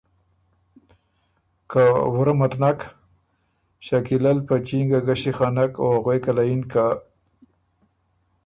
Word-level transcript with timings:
که 1.71 1.83
”وُره 2.13 2.33
مت 2.39 2.53
نک؟“ 2.61 2.79
شکیله 3.85 4.31
ل 4.37 4.39
په 4.47 4.55
چینګه 4.67 4.99
ګݭی 5.07 5.31
خنک 5.37 5.71
او 5.83 5.87
غوېکه 6.03 6.31
له 6.37 6.43
یِن 6.49 6.61
که 6.71 6.85